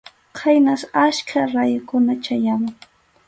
Khaynas 0.37 0.81
achka 1.03 1.39
rayukuna 1.53 2.13
chayamun. 2.25 2.75